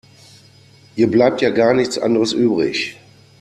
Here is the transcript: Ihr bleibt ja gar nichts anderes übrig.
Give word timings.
Ihr 0.95 1.11
bleibt 1.11 1.41
ja 1.41 1.51
gar 1.51 1.75
nichts 1.75 1.99
anderes 1.99 2.33
übrig. 2.33 2.97